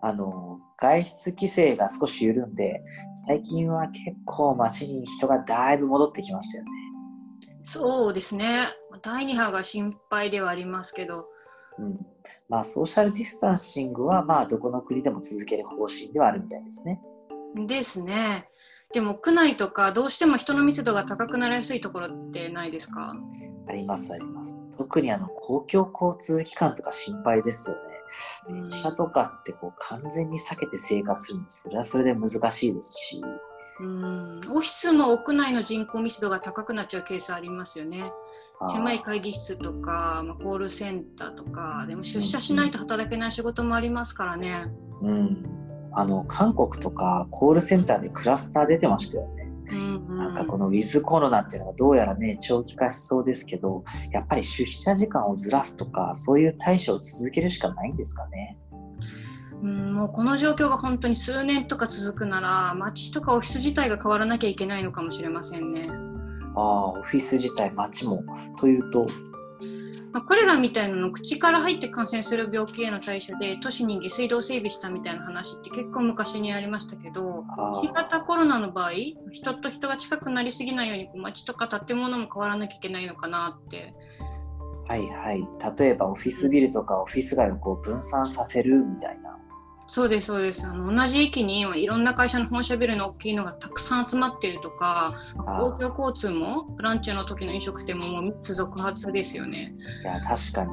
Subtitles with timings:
[0.00, 2.82] あの、外出規制が少し緩んで、
[3.26, 6.70] 最近は結構街に人がだいぶ戻ってきましたよね。
[7.62, 8.68] そうですね。
[9.02, 11.26] 第2波が心配ではありますけど。
[11.78, 11.98] うん。
[12.48, 17.00] まあ、ソーシャルディスタンシングは、まあ、どこの国でも続ける方針ではあるみたいですね。
[17.66, 18.48] ですね。
[18.94, 23.14] でも、区内とか、どうしても人の密度が高くなりやすいところってないですか？
[23.68, 24.56] あります、あります。
[24.78, 27.82] 特にあの公共交通機関とか心配ですよね。
[28.48, 33.22] 電車とかってこう完全に避けて生活するのそれはそれで難しいですし。
[33.80, 38.12] うんオフィスも屋内の人口密度が高くなっちゃうケースありますよね。
[38.72, 44.66] 狭い会議室とか、まあ、コールセンターとかでも出社しないと働けない仕事もありますからね。
[45.02, 45.44] うん、
[45.92, 49.47] あの韓国とかコールセンターでクラスター出てましたよね。
[50.28, 53.82] なんかこのウィズコロナっていうのがどうやらね長期化しそうですけど
[54.12, 58.58] やっぱり出社時間をずらすとかそういう対処を続けるしかないんですかね。
[59.62, 65.88] うんもうこの状況が本当に数年とか続くなら街とかオフィス自体が変わらなきゃいけないのかもしれませんね。
[66.54, 68.22] ああオフィス自体街も
[68.58, 69.08] というと
[70.12, 77.44] まあ、コレラみたいなの口から入って感染する病気への対処で都市に下水道整備したみたいな話って結構昔にありましたけど
[77.82, 78.92] 新型コロナの場合
[79.32, 83.94] 人と人が近くなりすぎないようにこう街とか建物も変わらなきゃいけないのかなって。
[84.86, 85.46] はいはい。
[85.78, 89.38] 例えばオフィスビルとかオフィス街をこう分散させるみたいな
[89.90, 90.66] そうですそうです。
[90.66, 95.14] あの同じ駅にいろんな会社の本社ビルの大きいのがたくさん集まってるとか
[95.58, 99.72] 公共交通もランチの時の飲食店ももう3つ続発ですよね。
[100.02, 100.70] いや確かに。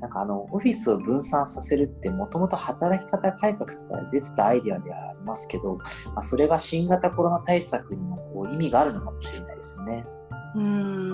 [0.00, 5.82] なんかあのオフィスを分散させるってもともと働き方改革とかで出てたアイデアではありますけど、ま
[6.16, 10.06] あ、それが新型コロナ対策にもこう意味があるのかもしれないですよね。
[10.54, 11.13] うん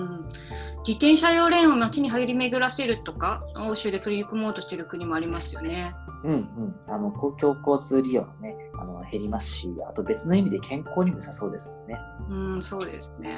[0.87, 5.93] 自転車用レーンを街に入り巡らせるとか欧州で取り組もうとしている国もありますよね。
[6.23, 11.97] うんうん、あの公共交通利用がねあの減りますしあと別の意味で健康にも良さそうですもんね。
[12.29, 13.37] うんそうですね。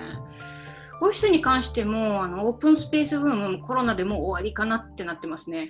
[1.01, 5.69] オフィスに関してもあのオープンスペースブームもコロナでも終わりかなってなってますね。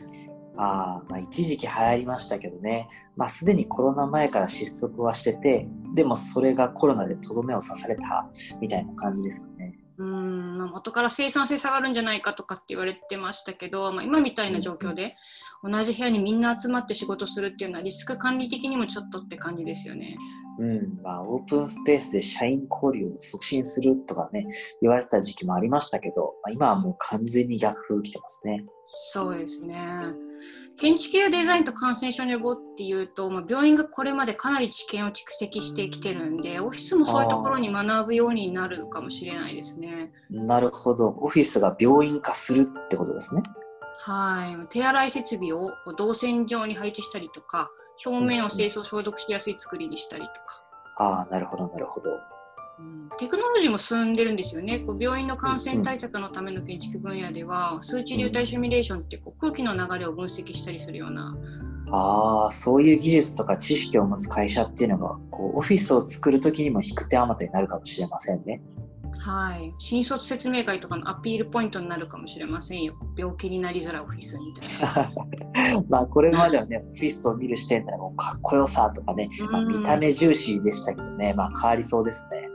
[0.55, 8.27] あまあ、一時期流行りましたけどね、まあ、すでにコロナ前から失速はしててでもそれがコロナでとどめを刺された
[8.61, 9.72] みたいな感じですかね。
[9.97, 15.15] うん元から生産性下がるんじゃないかとかって言われてましたけど、まあ、今みたいな状況で
[15.63, 20.17] 同じ部屋にみんな集まって仕事するっていうのはリスク管理的にもちょっとって感じですよね。
[20.59, 24.45] うんまあ、オープンスペースで社員交流を促進するとかね
[24.81, 28.65] 言われた時期もありましたけど、まあ、今はもう完全に逆風来てますね。
[28.85, 29.77] そうですね。
[30.77, 40.11] 建築やデザインと感染症の予防っていうと、まあ、病院がこれまでかなり知見を蓄積してきてるんでオフィスもそういうところに学ぶようになるかもしれないですね。
[40.29, 43.43] なるほどオフィスが病院化するってことですね。
[43.97, 47.69] はい手洗い設備を動線上に配置したりとか
[48.05, 50.63] 表面を清掃消毒しやすい作りにしたりとか。
[50.97, 52.09] ああなるほどなるほど。
[53.17, 54.79] テクノロジーも進んでるんですよね。
[54.79, 61.35] こう病院の感染対策のための建築分野では、数値流体シミュレーションってこう空気の流れを分析したりするような。
[61.91, 68.61] ああ、そういう技術とか知識を持つ会社っていうのが、こうオフィスを作るときにも引く手あまたになるかもしれませんね。
[69.19, 72.93] はい、新卒説明会とかのアピールポイントになるかもしれませんよ。
[73.15, 75.83] 病気になりづらいオフィスみたいな。
[75.89, 82.49] まあこれまではね、 オフィスを見る視点でもかっこよさとかね、まあ、見た目重視でしたけどね、まあ変わりそうですね。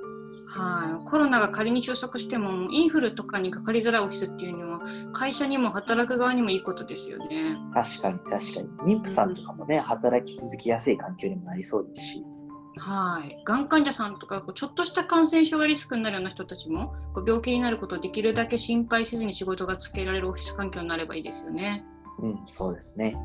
[0.49, 4.81] はい、コロナが仮に収束してもインフルとかにかかりづらいオフィスっていうのは
[5.13, 7.59] 会社にも働く側にもいいことですよね。
[7.75, 12.25] 確かに確かに妊婦さんとかもね、うん、働き続きやすい環境にもなりそうですし。
[12.77, 21.83] はい、がん患者さんとかこうちょっとした感染症がリスクになるような人たちもこう病気になることをできるだけ心配せずに仕事がつけられるオフィス環境になればいいですよね。
[22.19, 23.17] うん、そうですね。